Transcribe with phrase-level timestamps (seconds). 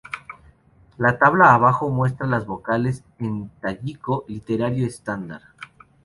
[0.97, 5.43] La tabla abajo muestra las vocales en tayiko literario estándar.